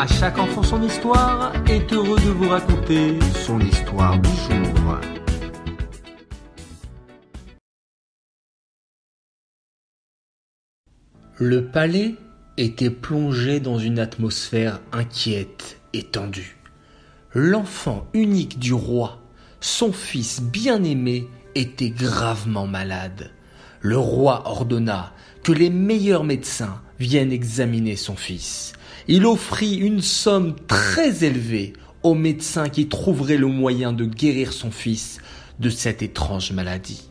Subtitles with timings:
[0.00, 4.96] À chaque enfant son histoire est heureux de vous raconter son histoire du jour.
[11.38, 12.14] Le palais
[12.56, 16.58] était plongé dans une atmosphère inquiète et tendue.
[17.34, 19.18] L'enfant unique du roi,
[19.58, 21.26] son fils bien-aimé,
[21.56, 23.32] était gravement malade.
[23.80, 25.12] Le roi ordonna
[25.42, 28.74] que les meilleurs médecins viennent examiner son fils.
[29.10, 31.72] Il offrit une somme très élevée
[32.02, 35.18] aux médecins qui trouveraient le moyen de guérir son fils
[35.58, 37.08] de cette étrange maladie.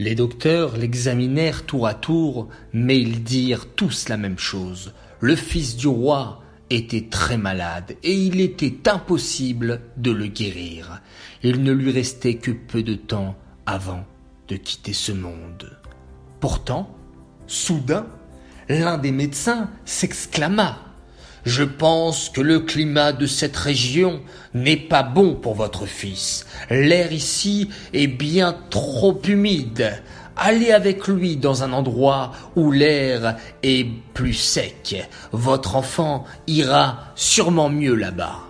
[0.00, 4.92] Les docteurs l'examinèrent tour à tour, mais ils dirent tous la même chose.
[5.20, 11.00] Le fils du roi était très malade et il était impossible de le guérir.
[11.44, 13.36] Il ne lui restait que peu de temps
[13.66, 14.04] avant
[14.48, 15.78] de quitter ce monde.
[16.40, 16.92] Pourtant,
[17.46, 18.08] soudain,
[18.68, 20.87] l'un des médecins s'exclama
[21.44, 24.20] je pense que le climat de cette région
[24.54, 26.46] n'est pas bon pour votre fils.
[26.70, 30.02] L'air ici est bien trop humide.
[30.36, 35.08] Allez avec lui dans un endroit où l'air est plus sec.
[35.32, 38.44] Votre enfant ira sûrement mieux là-bas.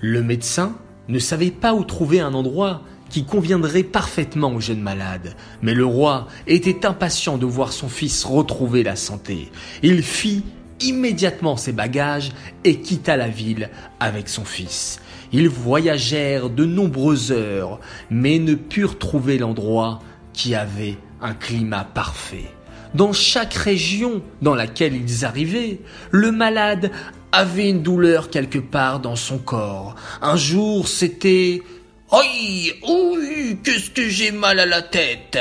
[0.00, 0.74] Le médecin
[1.08, 5.34] ne savait pas où trouver un endroit qui conviendrait parfaitement au jeune malade.
[5.62, 9.50] Mais le roi était impatient de voir son fils retrouver la santé.
[9.82, 10.44] Il fit
[10.80, 12.30] immédiatement ses bagages
[12.64, 15.00] et quitta la ville avec son fils.
[15.32, 20.00] Ils voyagèrent de nombreuses heures, mais ne purent trouver l'endroit
[20.32, 22.50] qui avait un climat parfait.
[22.94, 26.90] Dans chaque région dans laquelle ils arrivaient, le malade
[27.30, 29.94] avait une douleur quelque part dans son corps.
[30.20, 31.62] Un jour, c'était
[32.10, 35.38] Aïe, oui, qu'est-ce que j'ai mal à la tête.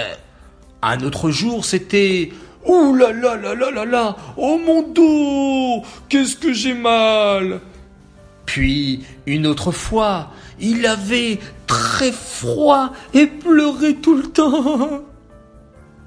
[0.83, 2.29] Un autre jour, c'était
[2.65, 7.61] Ouh là là là là là là, oh mon dos, qu'est-ce que j'ai mal.
[8.45, 15.03] Puis, une autre fois, il avait très froid et pleurait tout le temps.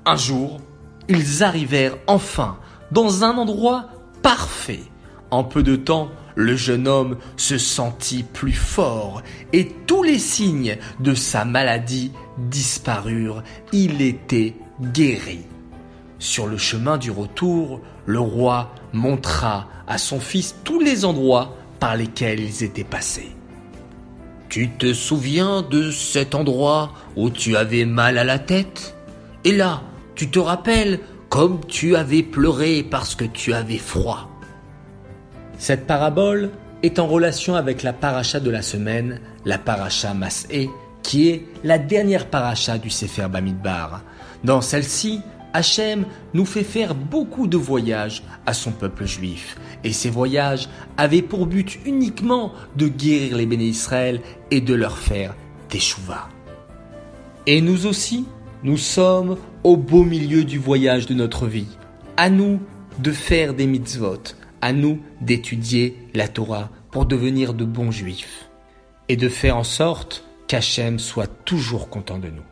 [0.04, 0.60] Un jour,
[1.08, 2.58] ils arrivèrent enfin
[2.90, 3.86] dans un endroit
[4.22, 4.82] parfait.
[5.30, 9.22] En peu de temps, le jeune homme se sentit plus fort
[9.52, 13.42] et tous les signes de sa maladie disparurent.
[13.72, 15.40] Il était guéri.
[16.22, 21.96] Sur le chemin du retour, le roi montra à son fils tous les endroits par
[21.96, 23.34] lesquels ils étaient passés.
[24.48, 28.94] Tu te souviens de cet endroit où tu avais mal à la tête?
[29.42, 29.82] Et là,
[30.14, 34.30] tu te rappelles comme tu avais pleuré parce que tu avais froid.
[35.58, 36.50] Cette parabole
[36.84, 40.70] est en relation avec la paracha de la semaine, la paracha Mas'é,
[41.02, 44.02] qui est la dernière paracha du Sefer Bamidbar.
[44.44, 45.20] Dans celle-ci,
[45.52, 49.56] Hachem nous fait faire beaucoup de voyages à son peuple juif.
[49.84, 54.20] Et ces voyages avaient pour but uniquement de guérir les béné Israël
[54.50, 55.34] et de leur faire
[55.68, 56.28] teshuva.
[57.46, 58.26] Et nous aussi,
[58.62, 61.78] nous sommes au beau milieu du voyage de notre vie.
[62.16, 62.60] À nous
[62.98, 64.22] de faire des mitzvot,
[64.60, 68.48] à nous d'étudier la Torah pour devenir de bons juifs
[69.08, 72.51] et de faire en sorte qu'Hachem soit toujours content de nous.